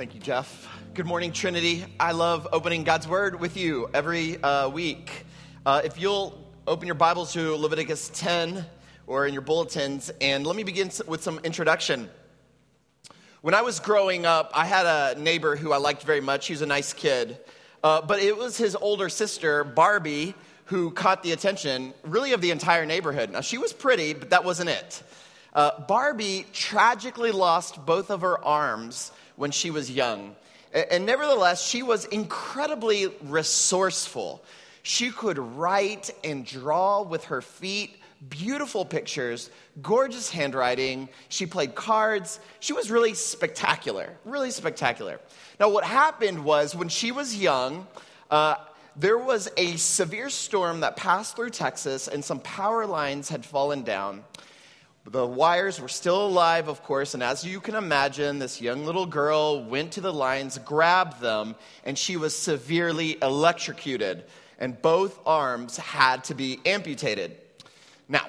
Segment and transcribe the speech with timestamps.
[0.00, 0.66] Thank you, Jeff.
[0.94, 1.84] Good morning, Trinity.
[2.00, 5.26] I love opening God's Word with you every uh, week.
[5.66, 8.64] Uh, if you'll open your Bibles to Leviticus 10
[9.06, 12.08] or in your bulletins, and let me begin with some introduction.
[13.42, 16.46] When I was growing up, I had a neighbor who I liked very much.
[16.46, 17.38] He was a nice kid.
[17.84, 22.52] Uh, but it was his older sister, Barbie, who caught the attention, really, of the
[22.52, 23.30] entire neighborhood.
[23.30, 25.02] Now, she was pretty, but that wasn't it.
[25.52, 30.36] Uh, Barbie tragically lost both of her arms when she was young.
[30.74, 34.44] And nevertheless, she was incredibly resourceful.
[34.82, 37.96] She could write and draw with her feet
[38.28, 39.48] beautiful pictures,
[39.80, 41.08] gorgeous handwriting.
[41.30, 42.38] She played cards.
[42.60, 45.18] She was really spectacular, really spectacular.
[45.58, 47.86] Now, what happened was when she was young,
[48.30, 48.56] uh,
[48.94, 53.84] there was a severe storm that passed through Texas, and some power lines had fallen
[53.84, 54.22] down.
[55.06, 59.06] The wires were still alive, of course, and as you can imagine, this young little
[59.06, 64.24] girl went to the lines, grabbed them, and she was severely electrocuted,
[64.58, 67.34] and both arms had to be amputated.
[68.08, 68.26] Now,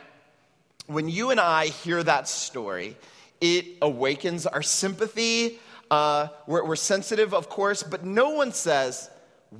[0.88, 2.96] when you and I hear that story,
[3.42, 5.60] it awakens our sympathy.
[5.92, 9.10] Uh, we're, we're sensitive, of course, but no one says,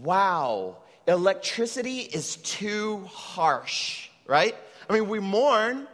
[0.02, 4.56] wow, electricity is too harsh, right?
[4.90, 5.88] I mean, we mourn,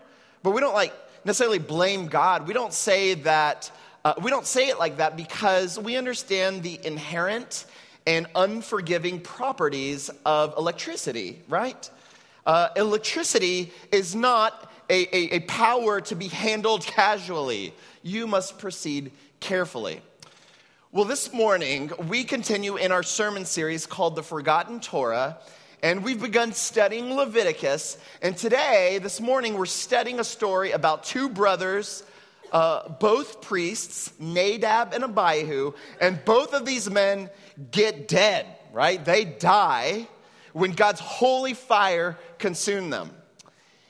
[0.43, 0.93] but we don't like
[1.27, 2.47] necessarily blame God.
[2.47, 3.69] We don't say that,
[4.05, 7.65] uh, we don't say it like that because we understand the inherent
[8.07, 11.89] and unforgiving properties of electricity, right?
[12.45, 17.73] Uh, electricity is not a, a, a power to be handled casually.
[18.03, 20.01] You must proceed carefully.
[20.93, 25.37] Well, this morning, we continue in our sermon series called The Forgotten Torah
[25.83, 27.97] and we've begun studying Leviticus.
[28.21, 32.03] And today, this morning, we're studying a story about two brothers,
[32.51, 37.29] uh, both priests, Nadab and Abihu, and both of these men
[37.71, 39.03] get dead, right?
[39.03, 40.07] They die
[40.53, 43.11] when God's holy fire consumed them.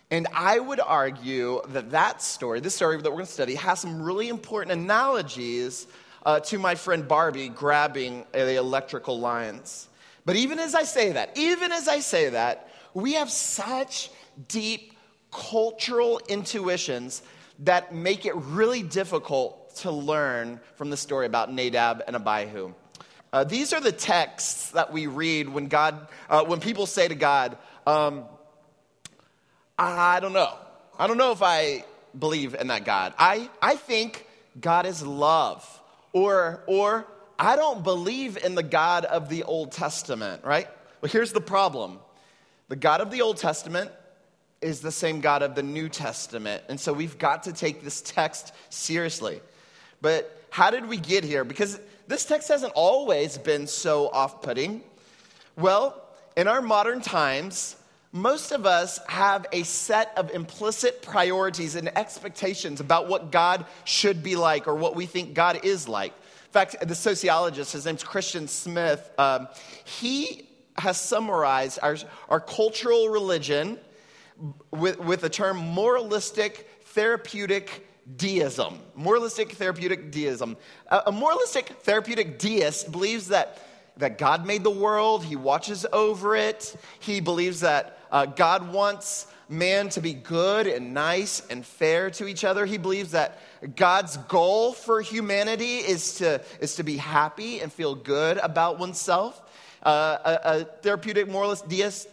[0.10, 3.80] And I would argue that that story, this story that we're going to study, has
[3.80, 5.88] some really important analogies
[6.26, 9.88] uh, to my friend Barbie grabbing the electrical lines.
[10.28, 14.12] But even as I say that, even as I say that, we have such
[14.50, 14.92] deep
[15.32, 17.22] cultural intuitions
[17.60, 22.74] that make it really difficult to learn from the story about Nadab and Abihu.
[23.32, 27.16] Uh, these are the texts that we read when God, uh, when people say to
[27.16, 28.26] God, um,
[29.80, 30.54] "I don't know,
[31.00, 31.86] I don't know if I
[32.20, 33.14] believe in that God.
[33.18, 34.28] I, I think
[34.60, 35.64] God is love,
[36.12, 37.08] or or
[37.40, 40.68] I don't believe in the God of the Old Testament, right?
[41.02, 42.00] Well, here's the problem
[42.70, 43.92] the God of the Old Testament
[44.62, 46.64] is the same God of the New Testament.
[46.68, 49.40] And so we've got to take this text seriously.
[50.02, 51.44] But how did we get here?
[51.44, 54.82] Because this text hasn't always been so off putting.
[55.56, 56.02] Well,
[56.36, 57.76] in our modern times,
[58.12, 64.24] most of us have a set of implicit priorities and expectations about what God should
[64.24, 66.14] be like or what we think God is like.
[66.48, 69.50] In fact, the sociologist, his name's Christian Smith, um,
[69.84, 70.48] he
[70.78, 71.98] has summarized our,
[72.30, 73.78] our cultural religion
[74.72, 77.86] with, with the term moralistic therapeutic
[78.16, 78.80] deism.
[78.96, 80.56] Moralistic therapeutic deism.
[80.88, 83.62] A, a moralistic therapeutic deist believes that,
[83.98, 89.28] that God made the world, he watches over it, he believes that uh, God wants
[89.50, 92.66] man to be good and nice and fair to each other.
[92.66, 93.40] He believes that
[93.76, 99.42] God's goal for humanity is to, is to be happy and feel good about oneself.
[99.84, 102.08] Uh, a, a therapeutic moralist deist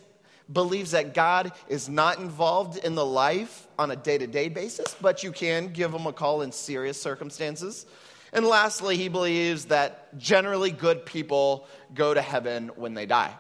[0.53, 4.95] believes that God is not involved in the life on a day to day basis,
[5.01, 7.87] but you can give him a call in serious circumstances.
[8.33, 13.35] And lastly, he believes that generally good people go to heaven when they die.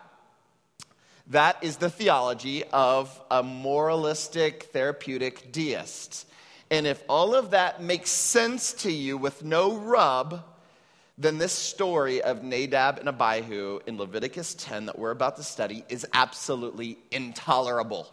[1.28, 6.26] That is the theology of a moralistic therapeutic deist.
[6.70, 10.42] And if all of that makes sense to you with no rub,
[11.16, 15.84] then this story of Nadab and Abihu in Leviticus 10 that we're about to study
[15.88, 18.12] is absolutely intolerable.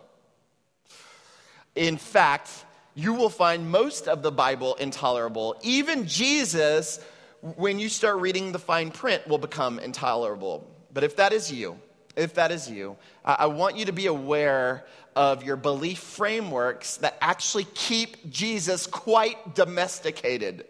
[1.75, 2.50] In fact,
[2.94, 5.56] you will find most of the Bible intolerable.
[5.62, 7.00] Even Jesus,
[7.42, 10.69] when you start reading the fine print, will become intolerable.
[10.94, 11.80] But if that is you,
[12.15, 14.86] if that is you, I want you to be aware
[15.16, 20.66] of your belief frameworks that actually keep Jesus quite domesticated.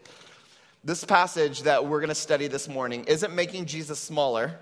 [0.84, 4.60] This passage that we're going to study this morning isn't making Jesus smaller.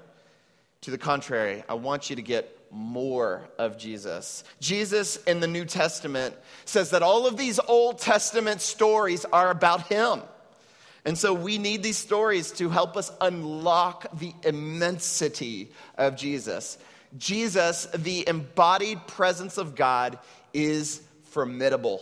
[0.81, 4.43] To the contrary, I want you to get more of Jesus.
[4.59, 6.35] Jesus in the New Testament
[6.65, 10.21] says that all of these Old Testament stories are about him.
[11.05, 16.77] And so we need these stories to help us unlock the immensity of Jesus.
[17.17, 20.19] Jesus, the embodied presence of God,
[20.53, 22.01] is formidable.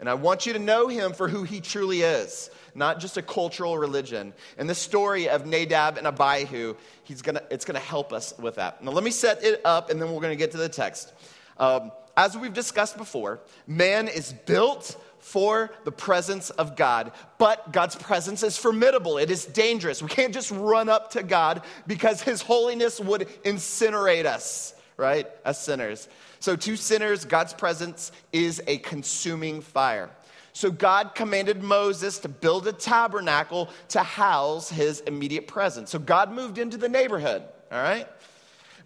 [0.00, 3.22] And I want you to know him for who he truly is, not just a
[3.22, 4.32] cultural religion.
[4.56, 8.56] And the story of Nadab and Abihu, he's gonna, it's going to help us with
[8.56, 8.82] that.
[8.82, 11.12] Now, let me set it up, and then we're going to get to the text.
[11.56, 17.12] Um, as we've discussed before, man is built for the presence of God.
[17.38, 20.02] But God's presence is formidable, it is dangerous.
[20.02, 25.60] We can't just run up to God because His holiness would incinerate us, right, as
[25.60, 26.08] sinners.
[26.40, 30.10] So, to sinners, God's presence is a consuming fire.
[30.52, 35.90] So, God commanded Moses to build a tabernacle to house his immediate presence.
[35.90, 38.08] So, God moved into the neighborhood, all right?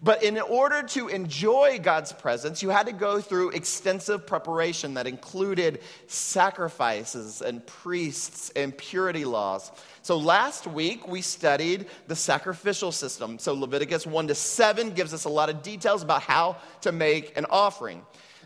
[0.03, 5.07] But in order to enjoy God's presence, you had to go through extensive preparation that
[5.07, 9.71] included sacrifices and priests and purity laws.
[10.01, 13.39] So last week we studied the sacrificial system.
[13.39, 17.37] So Leviticus 1 to 7 gives us a lot of details about how to make
[17.37, 18.01] an offering.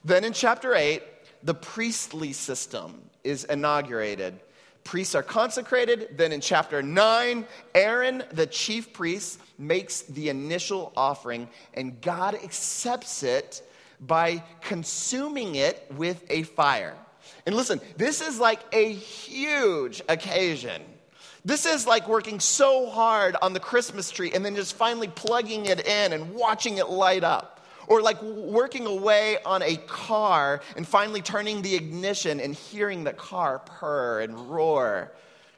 [0.05, 1.01] Then in chapter 8,
[1.41, 4.39] the priestly system is inaugurated
[4.87, 6.17] priests are consecrated.
[6.17, 7.45] Then in chapter 9,
[7.75, 13.61] Aaron, the chief priest, makes the initial offering, and God accepts it
[13.99, 16.95] by consuming it with a fire.
[17.45, 20.81] And listen, this is like a huge occasion.
[21.43, 25.65] This is like working so hard on the Christmas tree and then just finally plugging
[25.65, 27.56] it in and watching it light up.
[27.87, 33.13] Or like working away on a car and finally turning the ignition and hearing the
[33.13, 35.11] car purr and roar,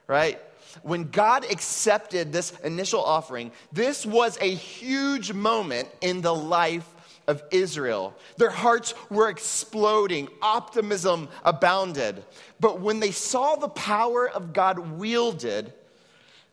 [0.07, 0.39] right?
[0.83, 6.87] When God accepted this initial offering, this was a huge moment in the life
[7.27, 8.15] of Israel.
[8.37, 12.23] Their hearts were exploding, optimism abounded.
[12.59, 15.73] But when they saw the power of God wielded,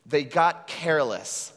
[0.05, 1.51] they got careless.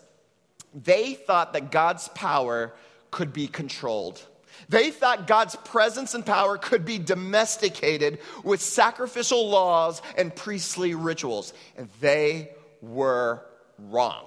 [0.74, 2.72] They thought that God's power
[3.10, 4.22] could be controlled.
[4.68, 11.52] They thought God's presence and power could be domesticated with sacrificial laws and priestly rituals.
[11.76, 12.50] And they
[12.82, 13.44] were
[13.78, 14.24] wrong,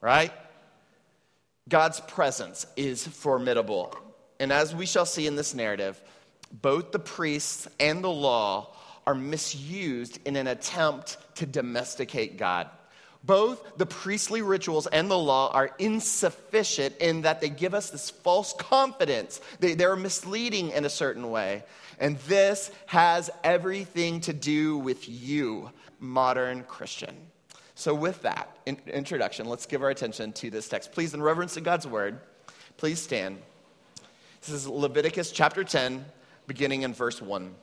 [0.00, 0.32] right?
[1.68, 3.94] God's presence is formidable.
[4.40, 6.00] And as we shall see in this narrative,
[6.50, 8.74] both the priests and the law
[9.06, 12.68] are misused in an attempt to domesticate God.
[13.24, 18.10] Both the priestly rituals and the law are insufficient in that they give us this
[18.10, 19.40] false confidence.
[19.60, 21.64] They, they're misleading in a certain way.
[21.98, 27.14] And this has everything to do with you, modern Christian.
[27.74, 30.92] So, with that in, introduction, let's give our attention to this text.
[30.92, 32.20] Please, in reverence to God's word,
[32.76, 33.38] please stand.
[34.40, 36.04] This is Leviticus chapter 10,
[36.46, 37.54] beginning in verse 1.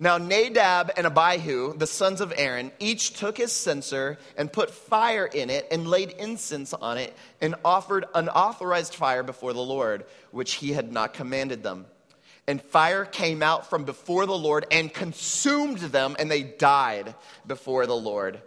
[0.00, 5.26] Now, Nadab and Abihu, the sons of Aaron, each took his censer and put fire
[5.26, 10.54] in it and laid incense on it and offered unauthorized fire before the Lord, which
[10.54, 11.86] he had not commanded them.
[12.46, 17.14] And fire came out from before the Lord and consumed them, and they died
[17.46, 18.40] before the Lord.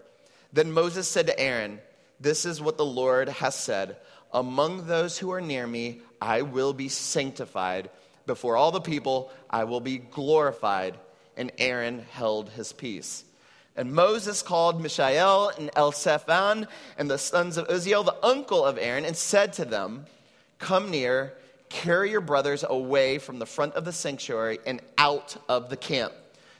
[0.53, 1.81] Then Moses said to Aaron,
[2.19, 3.97] This is what the Lord has said
[4.33, 7.89] Among those who are near me, I will be sanctified.
[8.25, 10.97] Before all the people, I will be glorified
[11.37, 13.23] and Aaron held his peace.
[13.75, 16.67] And Moses called Mishael and Elzaphan
[16.97, 20.05] and the sons of Uzziel, the uncle of Aaron, and said to them,
[20.59, 21.33] Come near,
[21.69, 26.13] carry your brothers away from the front of the sanctuary and out of the camp.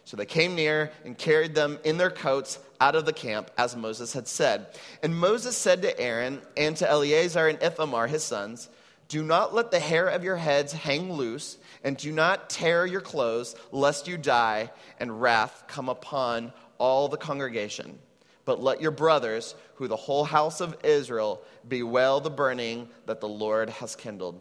[0.06, 3.76] So they came near and carried them in their coats out of the camp, as
[3.76, 4.68] Moses had said.
[5.04, 8.70] And Moses said to Aaron and to Eleazar and Ithamar, his sons,
[9.12, 13.02] Do not let the hair of your heads hang loose and do not tear your
[13.02, 18.00] clothes, lest you die, and wrath come upon all the congregation.
[18.46, 23.28] But let your brothers, who the whole house of Israel, bewail the burning that the
[23.28, 24.40] Lord has kindled.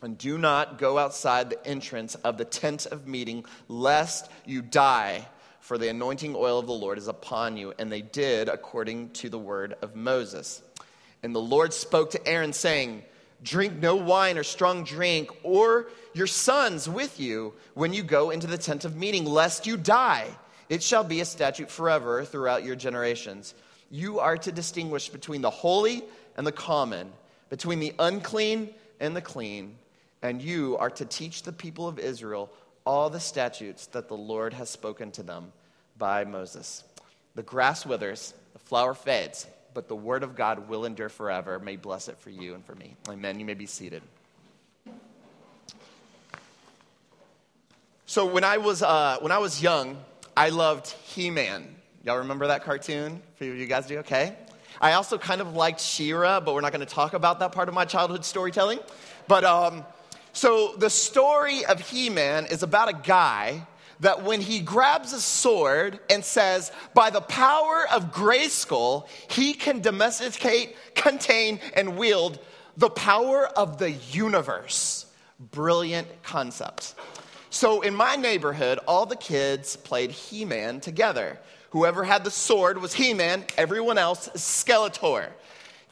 [0.00, 5.26] And do not go outside the entrance of the tent of meeting, lest you die,
[5.58, 7.74] for the anointing oil of the Lord is upon you.
[7.76, 10.62] And they did according to the word of Moses.
[11.24, 13.02] And the Lord spoke to Aaron, saying,
[13.42, 18.46] Drink no wine or strong drink, or your sons with you when you go into
[18.46, 20.26] the tent of meeting, lest you die.
[20.68, 23.54] It shall be a statute forever throughout your generations.
[23.90, 26.04] You are to distinguish between the holy
[26.36, 27.10] and the common,
[27.48, 29.76] between the unclean and the clean,
[30.22, 32.50] and you are to teach the people of Israel
[32.84, 35.52] all the statutes that the Lord has spoken to them
[35.98, 36.84] by Moses.
[37.34, 41.58] The grass withers, the flower fades but the word of God will endure forever.
[41.58, 42.96] May bless it for you and for me.
[43.08, 43.38] Amen.
[43.38, 44.02] You may be seated.
[48.06, 49.96] So when I was uh, when I was young,
[50.36, 51.76] I loved He-Man.
[52.04, 53.22] Y'all remember that cartoon?
[53.40, 53.98] Of you guys do?
[53.98, 54.34] Okay.
[54.80, 57.68] I also kind of liked She-Ra, but we're not going to talk about that part
[57.68, 58.78] of my childhood storytelling.
[59.28, 59.84] But um,
[60.32, 63.66] so the story of He Man is about a guy
[64.00, 69.80] that when he grabs a sword and says, by the power of Grayskull, he can
[69.80, 72.38] domesticate, contain, and wield
[72.76, 75.06] the power of the universe.
[75.52, 76.94] Brilliant concept.
[77.50, 81.38] So in my neighborhood, all the kids played He Man together.
[81.70, 85.28] Whoever had the sword was He Man, everyone else, Skeletor.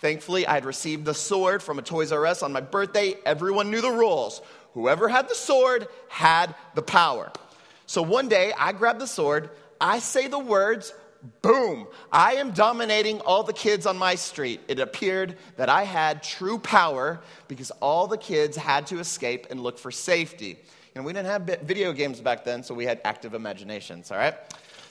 [0.01, 3.17] Thankfully, I had received the sword from a Toys R Us on my birthday.
[3.27, 4.41] Everyone knew the rules.
[4.75, 7.33] Whoever had the sword had the power.
[7.89, 9.49] So one day, I grab the sword,
[9.81, 10.93] I say the words,
[11.41, 14.61] boom, I am dominating all the kids on my street.
[14.69, 17.19] It appeared that I had true power
[17.49, 20.59] because all the kids had to escape and look for safety.
[20.95, 24.35] And we didn't have video games back then, so we had active imaginations, all right?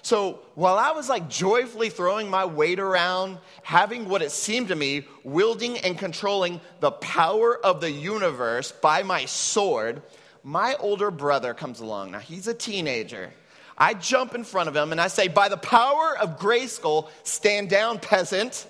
[0.02, 4.76] So while I was like joyfully throwing my weight around, having what it seemed to
[4.76, 10.02] me, wielding and controlling the power of the universe by my sword,
[10.44, 12.12] my older brother comes along.
[12.12, 13.32] Now he's a teenager.
[13.78, 17.70] I jump in front of him and I say, By the power of Grayskull, stand
[17.70, 18.68] down, peasant.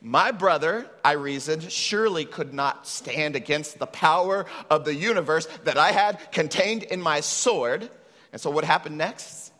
[0.00, 5.78] My brother, I reasoned, surely could not stand against the power of the universe that
[5.78, 7.90] I had contained in my sword.
[8.32, 9.52] And so, what happened next?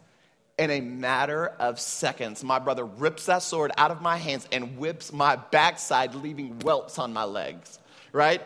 [0.59, 4.79] In a matter of seconds, my brother rips that sword out of my hands and
[4.79, 7.79] whips my backside, leaving whelps on my legs,
[8.13, 8.41] right?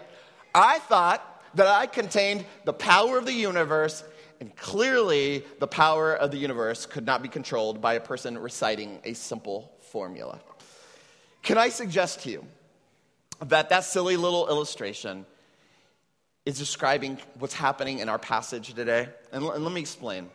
[0.55, 4.05] I thought that I contained the power of the universe,
[4.41, 9.01] and clearly the power of the universe could not be controlled by a person reciting
[9.05, 10.41] a simple formula.
[11.43, 12.45] Can I suggest to you
[13.47, 15.27] that that silly little illustration
[16.47, 19.09] is describing what's happening in our passage today?
[19.33, 20.29] And, and let me explain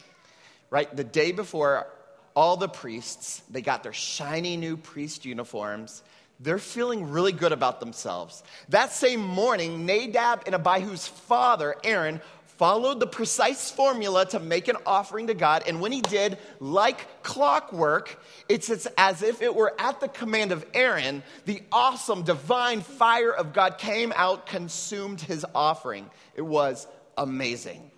[0.69, 0.93] right?
[0.95, 1.87] The day before,
[2.35, 6.03] all the priests, they got their shiny new priest uniforms.
[6.39, 8.43] They're feeling really good about themselves.
[8.69, 12.21] That same morning, Nadab and Abihu's father, Aaron,
[12.57, 15.63] followed the precise formula to make an offering to God.
[15.67, 20.65] And when he did, like clockwork, it's as if it were at the command of
[20.73, 26.09] Aaron, the awesome divine fire of God came out, consumed his offering.
[26.35, 26.87] It was
[27.17, 27.91] amazing.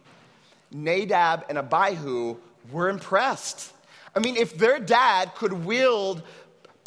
[0.71, 2.37] Nadab and Abihu
[2.71, 3.73] were impressed.
[4.15, 6.23] I mean, if their dad could wield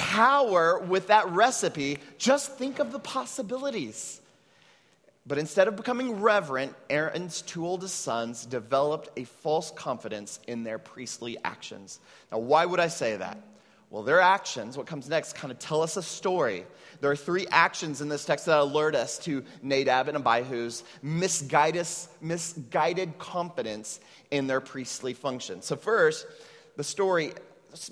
[0.00, 4.18] power with that recipe, just think of the possibilities.
[5.26, 10.78] But instead of becoming reverent, Aaron's two oldest sons developed a false confidence in their
[10.78, 12.00] priestly actions.
[12.32, 13.36] Now, why would I say that?
[13.90, 16.64] Well, their actions, what comes next, kind of tell us a story.
[17.02, 21.86] There are three actions in this text that alert us to Nadab and Abihu's misguided,
[22.22, 25.60] misguided confidence in their priestly function.
[25.60, 26.26] So, first,
[26.76, 27.34] the story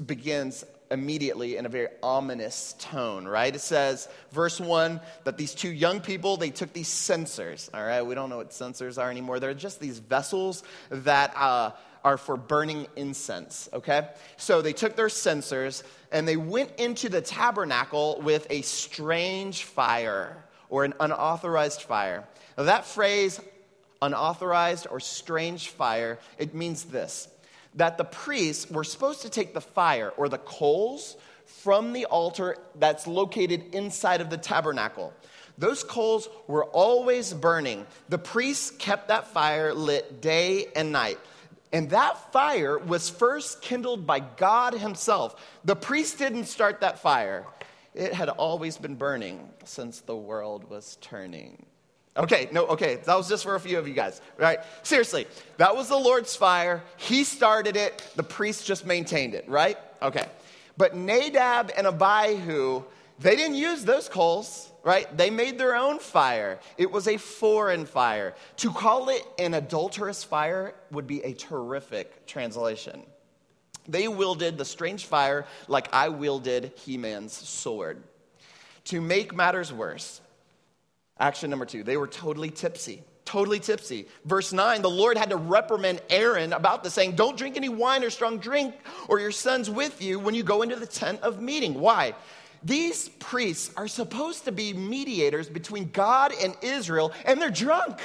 [0.07, 3.54] begins immediately in a very ominous tone, right?
[3.54, 8.02] It says, verse 1, that these two young people, they took these censers, all right?
[8.02, 9.40] We don't know what censers are anymore.
[9.40, 11.73] They're just these vessels that uh,
[12.04, 14.09] are for burning incense, okay?
[14.37, 20.45] So they took their censers and they went into the tabernacle with a strange fire
[20.71, 22.25] or an unauthorized fire.
[22.57, 23.40] Now, that phrase,
[24.00, 27.28] unauthorized or strange fire, it means this
[27.75, 32.57] that the priests were supposed to take the fire or the coals from the altar
[32.77, 35.13] that's located inside of the tabernacle.
[35.57, 37.87] Those coals were always burning.
[38.09, 41.19] The priests kept that fire lit day and night.
[41.73, 45.59] And that fire was first kindled by God Himself.
[45.65, 47.45] The priest didn't start that fire,
[47.95, 51.67] it had always been burning since the world was turning.
[52.19, 54.59] Okay, no, okay, that was just for a few of you guys, right?
[54.83, 56.83] Seriously, that was the Lord's fire.
[56.97, 59.79] He started it, the priest just maintained it, right?
[60.03, 60.27] Okay.
[60.77, 62.83] But Nadab and Abihu,
[63.21, 65.19] they didn't use those coals right?
[65.19, 66.61] They made their own fire.
[66.79, 68.35] It was a foreign fire.
[68.59, 73.03] To call it an adulterous fire would be a terrific translation.
[73.87, 78.03] They wielded the strange fire like I wielded He Man's sword.
[78.85, 80.23] To make matters worse,
[81.21, 83.03] action number two, they were totally tipsy.
[83.25, 84.07] Totally tipsy.
[84.25, 88.03] Verse 9, the Lord had to reprimand Aaron about this, saying, Don't drink any wine
[88.03, 88.75] or strong drink,
[89.07, 91.75] or your sons with you when you go into the tent of meeting.
[91.75, 92.15] Why?
[92.63, 98.01] These priests are supposed to be mediators between God and Israel, and they're drunk.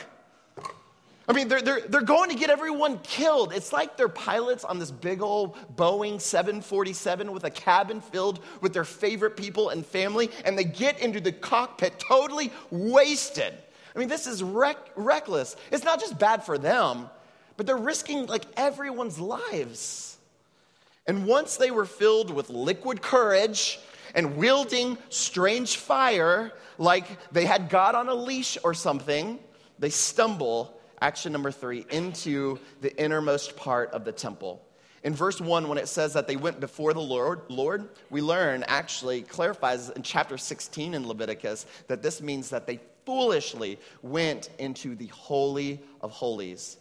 [1.28, 3.54] I mean, they're, they're, they're going to get everyone killed.
[3.54, 8.74] It's like they're pilots on this big old Boeing 747 with a cabin filled with
[8.74, 13.54] their favorite people and family, and they get into the cockpit totally wasted.
[13.96, 15.56] I mean, this is rec- reckless.
[15.72, 17.10] It's not just bad for them,
[17.56, 20.18] but they're risking like everyone's lives.
[21.08, 23.80] And once they were filled with liquid courage
[24.16, 29.40] and wielding strange fire, like they had God on a leash or something,
[29.80, 34.66] they stumble, action number three, into the innermost part of the temple.
[35.04, 38.64] In verse 1, when it says that they went before the Lord, Lord, we learn
[38.68, 44.96] actually clarifies in chapter 16 in Leviticus that this means that they foolishly went into
[44.96, 46.78] the Holy of Holies,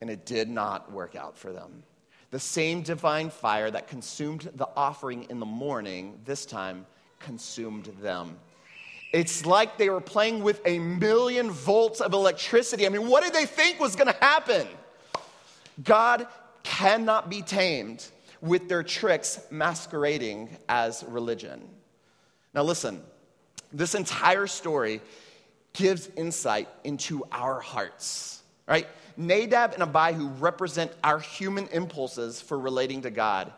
[0.00, 1.84] and it did not work out for them.
[2.32, 6.84] The same divine fire that consumed the offering in the morning, this time
[7.20, 8.36] consumed them.
[9.12, 12.86] It's like they were playing with a million volts of electricity.
[12.86, 14.66] I mean, what did they think was going to happen?
[15.82, 16.26] God
[16.62, 18.04] cannot be tamed
[18.40, 21.62] with their tricks masquerading as religion.
[22.54, 23.02] Now, listen,
[23.72, 25.00] this entire story
[25.72, 28.86] gives insight into our hearts, right?
[29.16, 33.52] Nadab and Abihu represent our human impulses for relating to God.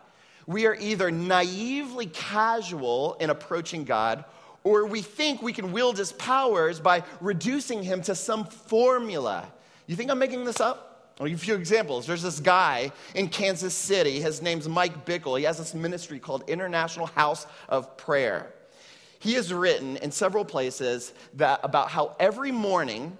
[0.47, 4.25] We are either naively casual in approaching God,
[4.63, 9.47] or we think we can wield his powers by reducing him to some formula.
[9.87, 11.13] You think I'm making this up?
[11.19, 12.05] I'll give you a few examples.
[12.05, 14.21] There's this guy in Kansas City.
[14.21, 15.37] His name's Mike Bickle.
[15.37, 18.53] He has this ministry called International House of Prayer.
[19.19, 23.17] He has written in several places that about how every morning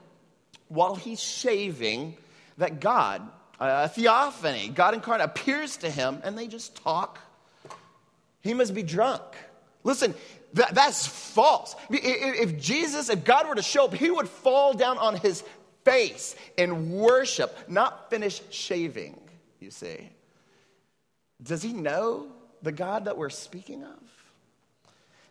[0.70, 2.16] while he's shaving,
[2.58, 3.28] that God,
[3.60, 7.20] a theophany, God incarnate, appears to him and they just talk.
[8.42, 9.24] He must be drunk.
[9.84, 10.16] Listen,
[10.54, 11.76] that, that's false.
[11.90, 15.44] If Jesus, if God were to show up, he would fall down on his
[15.84, 19.20] face and worship, not finish shaving,
[19.60, 20.10] you see.
[21.42, 22.28] Does he know
[22.62, 24.00] the God that we're speaking of?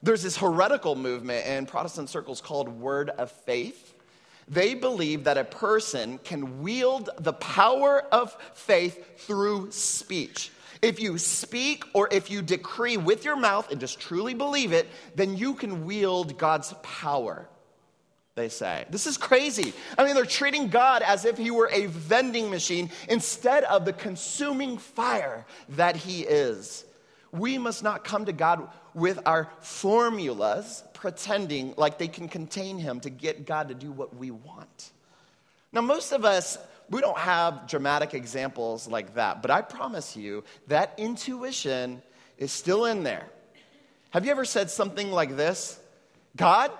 [0.02, 3.94] There's this heretical movement in Protestant circles called Word of Faith.
[4.46, 10.50] They believe that a person can wield the power of faith through speech.
[10.82, 14.88] If you speak or if you decree with your mouth and just truly believe it,
[15.14, 17.48] then you can wield God's power
[18.38, 18.86] they say.
[18.88, 19.74] This is crazy.
[19.98, 23.92] I mean, they're treating God as if he were a vending machine instead of the
[23.92, 26.84] consuming fire that he is.
[27.32, 33.00] We must not come to God with our formulas, pretending like they can contain him
[33.00, 34.92] to get God to do what we want.
[35.72, 36.56] Now, most of us,
[36.90, 42.02] we don't have dramatic examples like that, but I promise you that intuition
[42.38, 43.26] is still in there.
[44.10, 45.78] Have you ever said something like this?
[46.36, 46.70] God,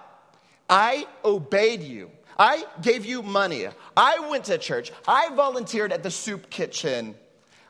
[0.68, 2.10] I obeyed you.
[2.38, 3.66] I gave you money.
[3.96, 4.92] I went to church.
[5.06, 7.14] I volunteered at the soup kitchen.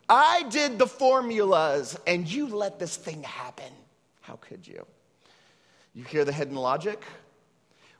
[0.08, 3.72] I did the formulas, and you let this thing happen.
[4.20, 4.86] How could you?
[5.94, 7.02] You hear the hidden logic?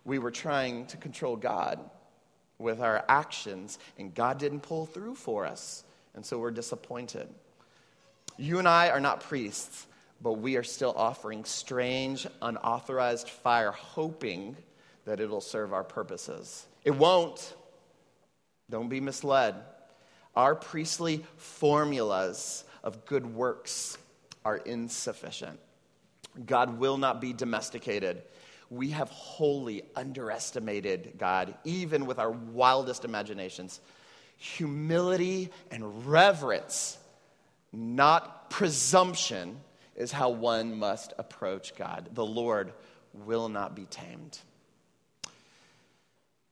[0.05, 1.81] We were trying to control God
[2.59, 7.29] with our actions, and God didn't pull through for us, and so we're disappointed.
[8.37, 9.87] You and I are not priests,
[10.21, 14.57] but we are still offering strange, unauthorized fire, hoping
[15.05, 16.67] that it'll serve our purposes.
[16.85, 17.55] It won't.
[18.71, 19.55] Don't be misled.
[20.37, 23.99] Our priestly formulas of good works
[24.45, 25.59] are insufficient.
[26.47, 28.23] God will not be domesticated.
[28.71, 33.81] We have wholly underestimated God, even with our wildest imaginations.
[34.37, 36.99] Humility and reverence,
[37.73, 39.59] not presumption,
[39.97, 42.11] is how one must approach God.
[42.13, 42.73] The Lord
[43.13, 44.39] will not be tamed.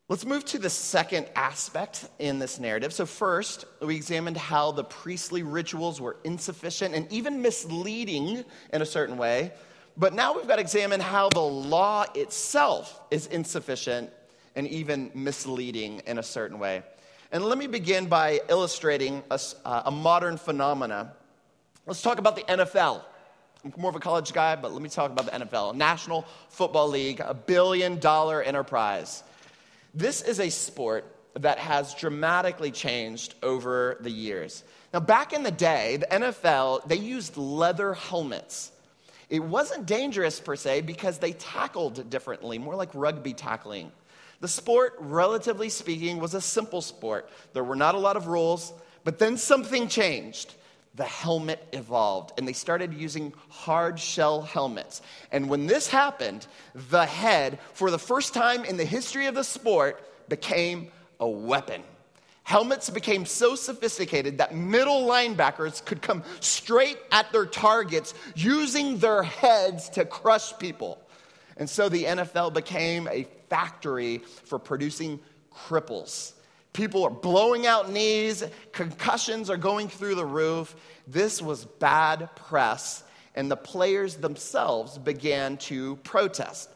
[0.09, 2.93] Let's move to the second aspect in this narrative.
[2.93, 8.87] So, first, we examined how the priestly rituals were insufficient and even misleading in a
[8.87, 9.53] certain way.
[9.97, 14.11] But now we've got to examine how the law itself is insufficient
[14.55, 16.83] and even misleading in a certain way.
[17.33, 21.13] And let me begin by illustrating a, uh, a modern phenomena.
[21.87, 23.03] Let's talk about the NFL.
[23.65, 26.89] I'm more of a college guy, but let me talk about the NFL National Football
[26.89, 29.25] League, a billion dollar enterprise.
[29.95, 31.05] This is a sport
[31.35, 34.63] that has dramatically changed over the years.
[34.93, 38.73] Now, back in the day, the NFL, they used leather helmets.
[39.29, 43.91] It wasn't dangerous per se because they tackled differently, more like rugby tackling.
[44.41, 47.29] The sport, relatively speaking, was a simple sport.
[47.53, 50.55] There were not a lot of rules, but then something changed
[50.97, 55.03] the helmet evolved and they started using hard shell helmets.
[55.31, 59.45] And when this happened, the head, for the first time in the history of the
[59.45, 61.83] sport, became a weapon.
[62.47, 69.25] Helmets became so sophisticated that middle linebackers could come straight at their targets using their
[69.25, 70.99] heads to crush people.
[71.57, 75.19] And so the NFL became a factory for producing
[75.53, 76.35] cripples
[76.77, 80.77] People are blowing out knees, concussions are going through the roof.
[81.07, 83.03] This was bad press,
[83.35, 86.69] and the players themselves began to protest.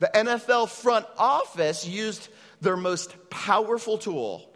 [0.00, 2.28] The NFL front office used
[2.60, 4.54] their most powerful tool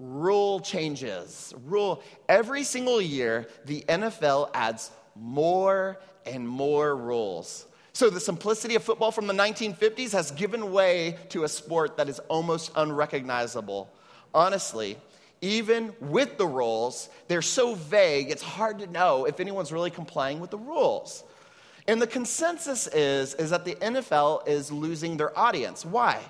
[0.00, 1.54] rule changes.
[1.66, 7.66] Rule every single year, the NFL adds more and more rules.
[7.92, 12.08] So, the simplicity of football from the 1950s has given way to a sport that
[12.08, 13.92] is almost unrecognizable.
[14.32, 14.96] Honestly,
[15.42, 20.40] even with the rules, they're so vague, it's hard to know if anyone's really complying
[20.40, 21.24] with the rules.
[21.88, 25.84] And the consensus is, is that the NFL is losing their audience.
[25.84, 26.20] Why?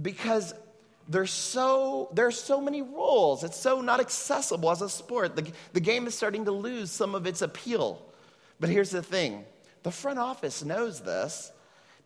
[0.00, 0.54] Because
[1.08, 3.44] there's so, there are so many rules.
[3.44, 5.36] It's so not accessible as a sport.
[5.36, 8.02] The, the game is starting to lose some of its appeal.
[8.60, 9.44] But here's the thing
[9.82, 11.52] the front office knows this,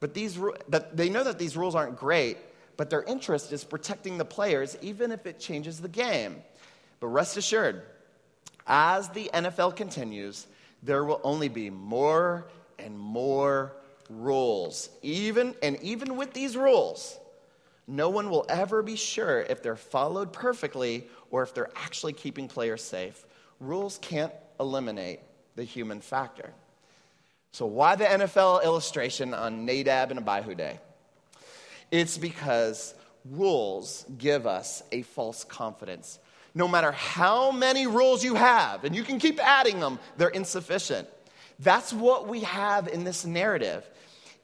[0.01, 2.39] but these, that they know that these rules aren't great,
[2.77, 6.43] but their interest is protecting the players, even if it changes the game.
[7.01, 7.83] But rest assured,
[8.67, 10.47] as the NFL continues,
[10.83, 12.47] there will only be more
[12.79, 13.73] and more
[14.11, 14.91] rules.
[15.03, 17.19] Even and even with these rules,
[17.89, 22.47] no one will ever be sure if they're followed perfectly or if they're actually keeping
[22.47, 23.25] players safe.
[23.61, 25.21] Rules can't eliminate
[25.57, 26.53] the human factor.
[27.53, 30.79] So, why the NFL illustration on Nadab and Abihu Day?
[31.91, 36.19] It's because rules give us a false confidence.
[36.55, 41.09] No matter how many rules you have, and you can keep adding them, they're insufficient.
[41.59, 43.89] That's what we have in this narrative.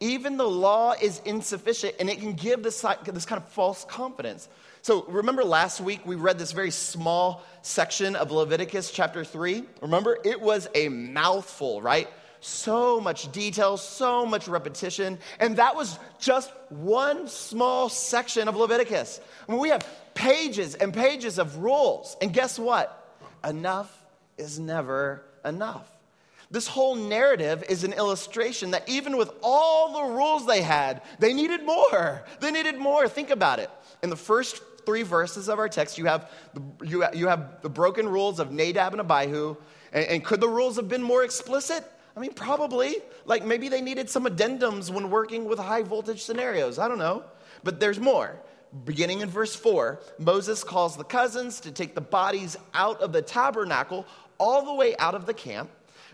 [0.04, 4.50] Even the law is insufficient, and it can give this, this kind of false confidence.
[4.82, 9.64] So, remember last week we read this very small section of Leviticus chapter 3?
[9.80, 10.18] Remember?
[10.22, 12.06] It was a mouthful, right?
[12.40, 15.18] so much detail, so much repetition.
[15.40, 19.18] And that was just one small section of Leviticus.
[19.48, 22.18] I mean, we have pages and pages of rules.
[22.20, 23.16] And guess what?
[23.42, 23.90] Enough
[24.36, 25.90] is never enough.
[26.54, 31.34] This whole narrative is an illustration that even with all the rules they had, they
[31.34, 32.22] needed more.
[32.38, 33.08] They needed more.
[33.08, 33.68] Think about it.
[34.04, 37.68] In the first three verses of our text, you have the, you, you have the
[37.68, 39.56] broken rules of Nadab and Abihu.
[39.92, 41.84] And, and could the rules have been more explicit?
[42.16, 42.98] I mean, probably.
[43.24, 46.78] Like maybe they needed some addendums when working with high voltage scenarios.
[46.78, 47.24] I don't know.
[47.64, 48.38] But there's more.
[48.84, 53.22] Beginning in verse 4, Moses calls the cousins to take the bodies out of the
[53.22, 54.06] tabernacle
[54.38, 55.68] all the way out of the camp.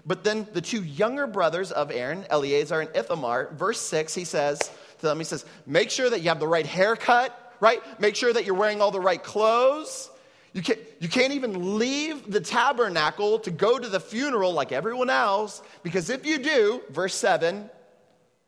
[0.07, 4.59] But then the two younger brothers of Aaron, Eleazar and Ithamar, verse 6, he says
[4.59, 7.81] to them, he says, make sure that you have the right haircut, right?
[8.01, 10.11] Make sure that you're wearing all the right clothes.
[10.53, 15.11] You can't, you can't even leave the tabernacle to go to the funeral like everyone
[15.11, 17.71] else, because if you do, verse 7,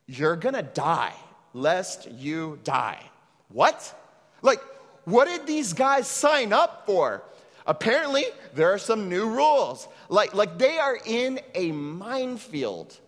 [0.06, 1.14] you're gonna die,
[1.54, 3.00] lest you die.
[3.48, 3.98] What?
[4.42, 4.60] Like,
[5.04, 7.22] what did these guys sign up for?
[7.66, 9.86] Apparently, there are some new rules.
[10.08, 12.98] Like, like they are in a minefield.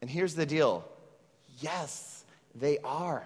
[0.00, 0.84] And here's the deal
[1.60, 3.24] yes, they are.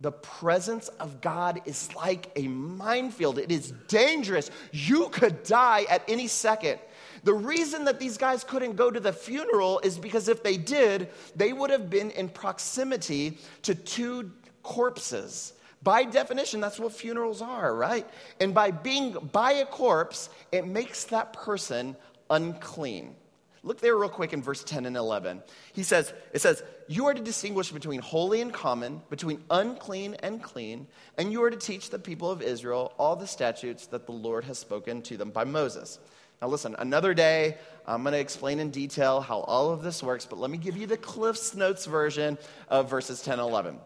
[0.00, 3.38] The presence of God is like a minefield.
[3.38, 4.50] It is dangerous.
[4.70, 6.78] You could die at any second.
[7.24, 11.08] The reason that these guys couldn't go to the funeral is because if they did,
[11.34, 15.54] they would have been in proximity to two corpses.
[15.82, 18.08] By definition, that's what funerals are, right?
[18.40, 21.96] And by being by a corpse, it makes that person
[22.30, 23.14] unclean.
[23.62, 25.42] Look there real quick in verse 10 and 11.
[25.72, 30.40] He says, it says, you are to distinguish between holy and common, between unclean and
[30.40, 30.86] clean,
[31.18, 34.44] and you are to teach the people of Israel all the statutes that the Lord
[34.44, 35.98] has spoken to them by Moses.
[36.40, 40.26] Now, listen, another day, I'm going to explain in detail how all of this works,
[40.26, 43.78] but let me give you the Cliff's Notes version of verses 10 and 11.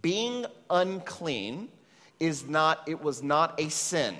[0.00, 1.68] Being unclean
[2.20, 4.16] is not, it was not a sin.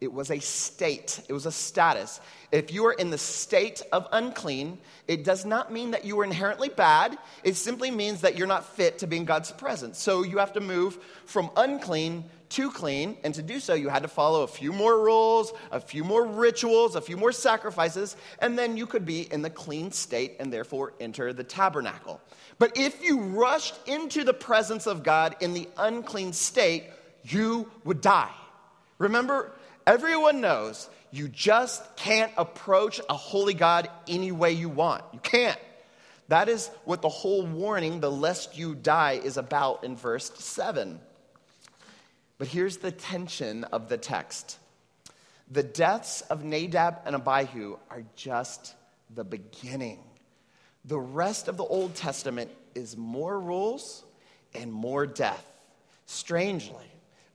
[0.00, 2.20] It was a state, it was a status.
[2.52, 6.24] If you are in the state of unclean, it does not mean that you are
[6.24, 7.18] inherently bad.
[7.44, 9.98] It simply means that you're not fit to be in God's presence.
[9.98, 13.16] So you have to move from unclean to clean.
[13.24, 16.26] And to do so, you had to follow a few more rules, a few more
[16.26, 20.52] rituals, a few more sacrifices, and then you could be in the clean state and
[20.52, 22.20] therefore enter the tabernacle.
[22.58, 26.84] But if you rushed into the presence of God in the unclean state,
[27.24, 28.30] you would die.
[28.98, 29.52] Remember,
[29.86, 35.02] Everyone knows you just can't approach a holy God any way you want.
[35.12, 35.58] You can't.
[36.28, 41.00] That is what the whole warning, the lest you die, is about in verse 7.
[42.40, 44.58] But here's the tension of the text
[45.50, 48.74] the deaths of Nadab and Abihu are just
[49.14, 49.98] the beginning.
[50.86, 54.04] The rest of the Old Testament is more rules
[54.54, 55.44] and more death.
[56.06, 56.86] Strangely,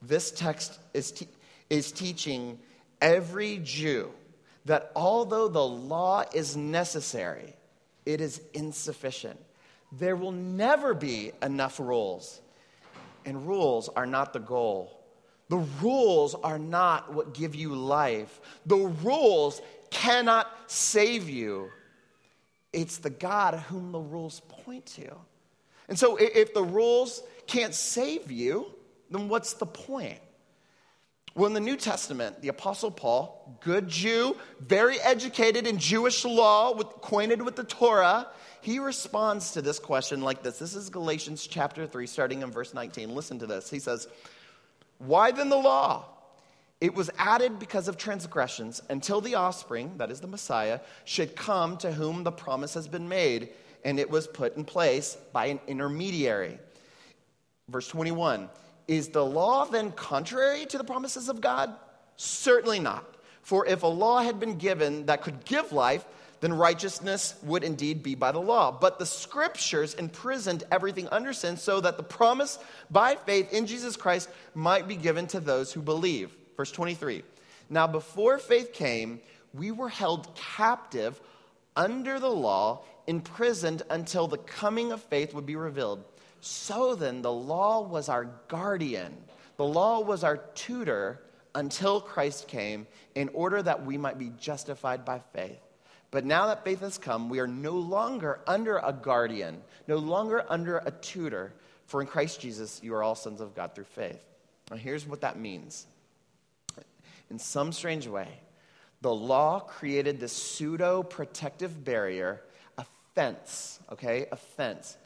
[0.02, 1.28] this text is, te-
[1.70, 2.58] is teaching
[3.00, 4.10] every Jew
[4.66, 7.54] that although the law is necessary,
[8.08, 9.40] it is insufficient.
[9.92, 12.42] There will never be enough rules,
[13.26, 15.04] and rules are not the goal.
[15.50, 18.42] The rules are not what give you life.
[18.66, 19.62] The rules
[19.92, 21.70] cannot save you.
[22.74, 25.16] It's the God whom the rules point to.
[25.88, 28.74] And so, if the rules can't save you,
[29.12, 30.20] then what's the point?
[31.36, 36.74] Well, in the New Testament, the Apostle Paul, good Jew, very educated in Jewish law,
[36.74, 38.28] with, acquainted with the Torah,
[38.62, 40.60] he responds to this question like this.
[40.60, 43.14] This is Galatians chapter 3, starting in verse 19.
[43.14, 43.70] Listen to this.
[43.70, 44.08] He says,
[44.98, 46.06] Why then the law?
[46.80, 51.76] It was added because of transgressions until the offspring, that is the Messiah, should come
[51.78, 53.50] to whom the promise has been made,
[53.84, 56.60] and it was put in place by an intermediary.
[57.68, 58.50] Verse 21
[58.88, 61.76] is the law then contrary to the promises of God?
[62.18, 63.06] Certainly not.
[63.42, 66.06] For if a law had been given that could give life,
[66.42, 68.72] then righteousness would indeed be by the law.
[68.72, 72.60] But the scriptures imprisoned everything under sin so that the promise
[72.92, 76.36] by faith in Jesus Christ might be given to those who believe.
[76.58, 77.24] Verse 23.
[77.70, 79.22] Now, before faith came,
[79.54, 81.20] we were held captive
[81.76, 86.04] under the law, imprisoned until the coming of faith would be revealed.
[86.48, 89.18] So then, the law was our guardian,
[89.58, 91.24] the law was our tutor
[91.56, 95.58] until Christ came, in order that we might be justified by faith.
[96.12, 100.46] But now that faith has come, we are no longer under a guardian, no longer
[100.48, 101.52] under a tutor,
[101.88, 104.22] for in Christ Jesus you are all sons of God through faith.
[104.70, 105.88] Now, here's what that means.
[107.32, 108.28] In some strange way,
[109.02, 112.44] the law created this pseudo protective barrier,
[112.78, 114.28] a fence, okay?
[114.32, 114.98] A fence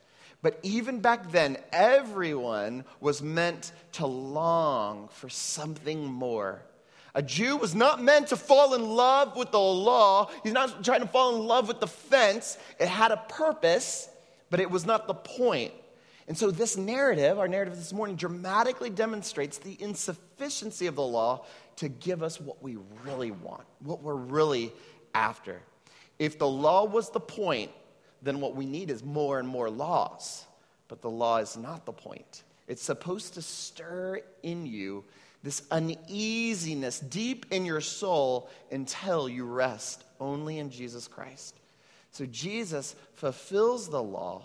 [0.42, 6.62] but even back then, everyone was meant to long for something more.
[7.16, 10.30] A Jew was not meant to fall in love with the law.
[10.44, 12.58] He's not trying to fall in love with the fence.
[12.80, 14.08] It had a purpose,
[14.50, 15.74] but it was not the point.
[16.28, 21.46] And so, this narrative, our narrative this morning, dramatically demonstrates the insufficiency of the law
[21.78, 24.72] to give us what we really want, what we're really
[25.16, 25.60] after.
[26.20, 27.72] If the law was the point,
[28.22, 30.46] then what we need is more and more laws.
[30.88, 32.44] But the law is not the point.
[32.68, 35.04] It's supposed to stir in you
[35.44, 41.56] this uneasiness deep in your soul until you rest only in Jesus Christ.
[42.12, 44.44] So Jesus fulfills the law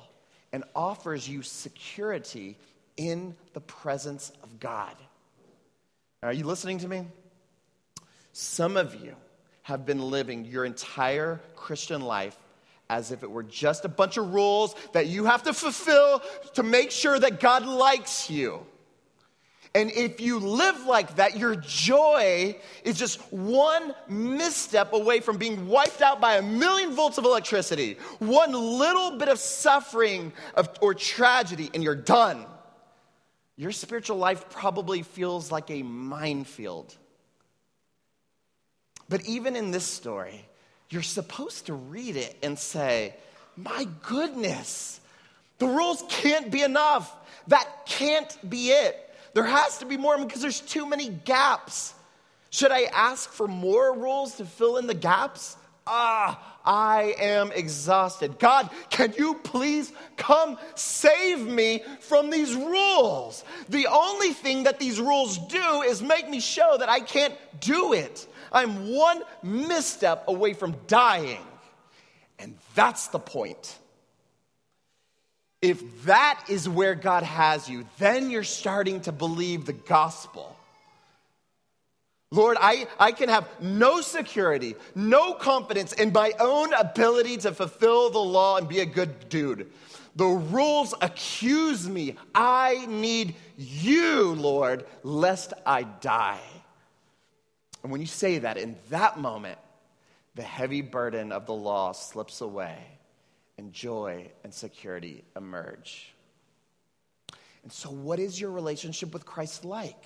[0.53, 2.57] and offers you security
[2.97, 4.95] in the presence of God.
[6.23, 7.07] Are you listening to me?
[8.33, 9.17] Some of you
[9.63, 12.37] have been living your entire Christian life
[12.91, 16.23] as if it were just a bunch of rules that you have to fulfill
[16.55, 18.67] to make sure that God likes you.
[19.77, 25.67] And if you live like that, your joy is just one misstep away from being
[25.67, 30.95] wiped out by a million volts of electricity, one little bit of suffering of, or
[30.95, 32.47] tragedy, and you're done.
[33.57, 36.97] Your spiritual life probably feels like a minefield.
[39.09, 40.49] But even in this story,
[40.91, 43.15] you're supposed to read it and say,
[43.57, 45.01] My goodness,
[45.59, 47.15] the rules can't be enough.
[47.49, 49.01] That can't be it.
[49.35, 51.95] There has to be more because there's too many gaps.
[52.51, 55.57] Should I ask for more rules to fill in the gaps?
[55.87, 58.39] Ah, I am exhausted.
[58.39, 63.45] God, can you please come save me from these rules?
[63.69, 67.93] The only thing that these rules do is make me show that I can't do
[67.93, 68.27] it.
[68.55, 71.45] I'm one misstep away from dying.
[72.39, 73.79] And that's the point.
[75.61, 80.57] If that is where God has you, then you're starting to believe the gospel.
[82.31, 88.11] Lord, I, I can have no security, no confidence in my own ability to fulfill
[88.11, 89.71] the law and be a good dude.
[90.17, 92.17] The rules accuse me.
[92.35, 96.41] I need you, Lord, lest I die.
[97.85, 99.59] And when you say that, in that moment,
[100.35, 102.79] the heavy burden of the law slips away
[103.59, 106.13] and joy and security emerge.
[107.63, 110.03] And so, what is your relationship with Christ like?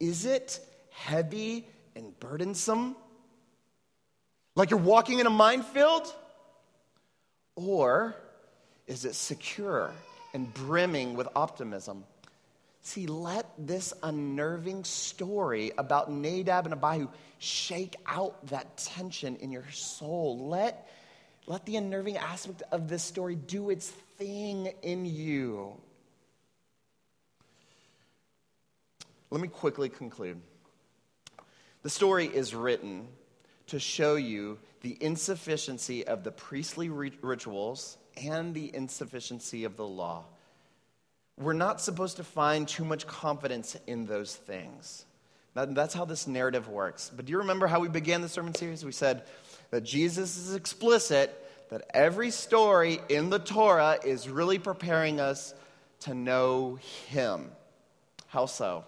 [0.00, 0.58] Is it
[0.90, 2.96] heavy and burdensome?
[4.56, 6.12] Like you're walking in a minefield?
[7.54, 8.16] Or
[8.88, 9.92] is it secure
[10.34, 12.04] and brimming with optimism?
[12.84, 19.64] See, let this unnerving story about Nadab and Abihu shake out that tension in your
[19.72, 20.48] soul.
[20.48, 20.88] Let,
[21.46, 25.74] let the unnerving aspect of this story do its thing in you.
[29.34, 30.40] let me quickly conclude.
[31.82, 33.08] The story is written
[33.66, 40.24] to show you the insufficiency of the priestly rituals and the insufficiency of the law.
[41.38, 45.04] We're not supposed to find too much confidence in those things.
[45.54, 47.10] that's how this narrative works.
[47.14, 48.84] But do you remember how we began the sermon series?
[48.84, 49.24] We said
[49.70, 55.54] that Jesus is explicit that every story in the Torah is really preparing us
[56.00, 57.50] to know Him.
[58.28, 58.84] How so?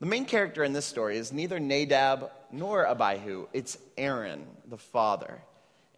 [0.00, 5.40] The main character in this story is neither Nadab nor Abihu, it's Aaron, the father.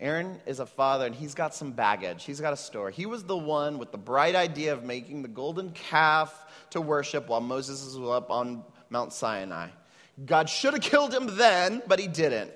[0.03, 2.25] Aaron is a father and he's got some baggage.
[2.25, 2.93] He's got a story.
[2.93, 6.35] He was the one with the bright idea of making the golden calf
[6.71, 9.69] to worship while Moses was up on Mount Sinai.
[10.27, 12.51] God should have killed him then, but he didn't.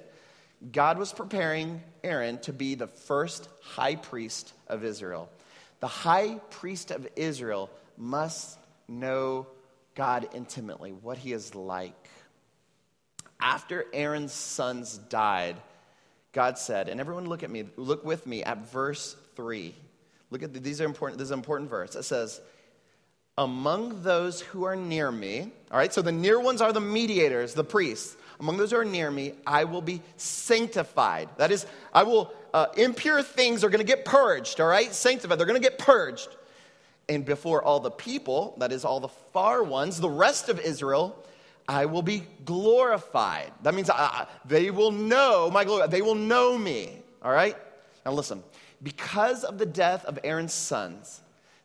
[0.73, 5.31] God was preparing Aaron to be the first high priest of Israel.
[5.79, 9.47] The high priest of Israel must know
[9.95, 12.09] God intimately, what he is like.
[13.39, 15.57] After Aaron's sons died,
[16.37, 19.75] God said, and everyone look at me, look with me at verse 3.
[20.31, 21.97] Look at the, these are important, this is an important verse.
[21.97, 22.43] It says,
[23.39, 27.55] Among those who are near me, all right, so the near ones are the mediators,
[27.55, 28.17] the priests.
[28.39, 31.31] Among those who are near me, I will be sanctified.
[31.39, 34.93] That is, I will, uh, impure things are to get purged, all right?
[34.93, 36.29] Sanctified, they're to get purged
[37.09, 41.17] and before all the people, that is, all the far ones, the rest of Israel,
[41.69, 43.53] I will be glorified.
[43.63, 43.91] That means
[44.45, 45.89] they will know my glory.
[45.89, 47.03] They will know me.
[47.23, 47.57] All right?
[48.05, 48.43] Now listen.
[48.83, 51.21] Because of the death of Aaron's sons,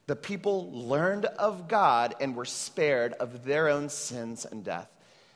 [0.07, 4.89] the people learned of God and were spared of their own sins and death.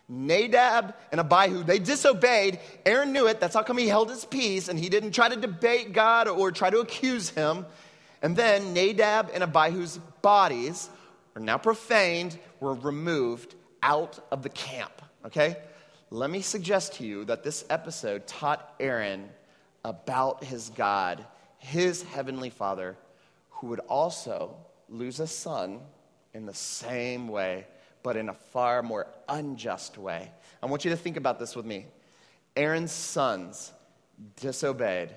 [0.07, 2.59] Nadab and Abihu, they disobeyed.
[2.85, 3.39] Aaron knew it.
[3.39, 6.51] That's how come he held his peace and he didn't try to debate God or
[6.51, 7.65] try to accuse him.
[8.21, 10.89] And then Nadab and Abihu's bodies
[11.35, 13.53] are now profaned, were removed
[13.85, 15.01] out of the camp.
[15.25, 15.57] Okay?
[16.09, 19.29] Let me suggest to you that this episode taught Aaron
[19.83, 21.23] about his God,
[21.59, 22.97] his heavenly father,
[23.51, 24.55] who would also
[24.89, 25.79] lose a son
[26.33, 27.67] in the same way,
[28.01, 30.31] but in a far more unjust way.
[30.61, 31.85] I want you to think about this with me.
[32.55, 33.71] Aaron's sons
[34.37, 35.11] disobeyed,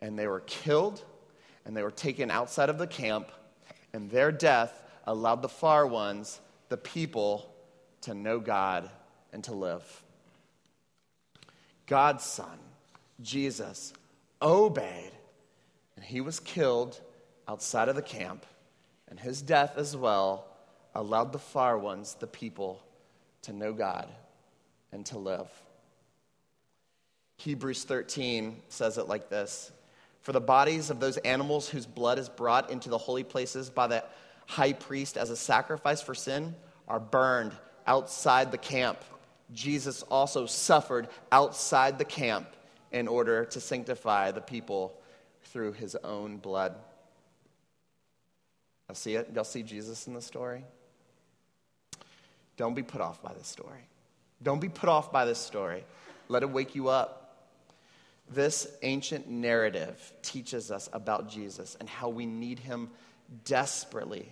[0.00, 1.04] and they were killed
[1.64, 3.30] and they were taken outside of the camp,
[3.92, 7.54] and their death allowed the far ones, the people,
[8.08, 8.88] to know God
[9.34, 9.84] and to live.
[11.86, 12.58] God's son,
[13.20, 13.92] Jesus,
[14.40, 15.12] obeyed,
[15.94, 16.98] and he was killed
[17.46, 18.46] outside of the camp,
[19.08, 20.46] and his death as well
[20.94, 22.82] allowed the far ones, the people,
[23.42, 24.08] to know God
[24.90, 25.50] and to live.
[27.36, 29.70] Hebrews 13 says it like this
[30.22, 33.86] for the bodies of those animals whose blood is brought into the holy places by
[33.86, 34.02] the
[34.46, 36.54] high priest as a sacrifice for sin
[36.88, 37.52] are burned
[37.88, 38.98] outside the camp.
[39.52, 42.46] Jesus also suffered outside the camp
[42.92, 44.94] in order to sanctify the people
[45.44, 46.74] through his own blood.
[48.88, 49.30] Y'all see it?
[49.34, 50.64] Y'all see Jesus in the story?
[52.56, 53.80] Don't be put off by this story.
[54.42, 55.84] Don't be put off by this story.
[56.28, 57.24] Let it wake you up.
[58.30, 62.90] This ancient narrative teaches us about Jesus and how we need him
[63.44, 64.30] desperately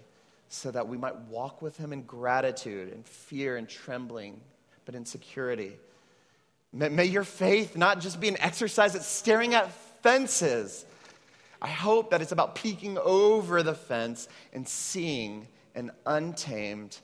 [0.48, 4.40] so that we might walk with him in gratitude and fear and trembling,
[4.84, 5.72] but in security.
[6.72, 10.84] May, may your faith not just be an exercise at staring at fences.
[11.60, 16.98] I hope that it's about peeking over the fence and seeing an untamed,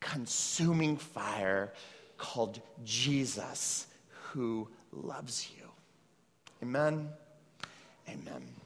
[0.00, 1.72] consuming fire
[2.18, 3.86] called Jesus
[4.32, 5.66] who loves you.
[6.62, 7.08] Amen.
[8.08, 8.61] Amen.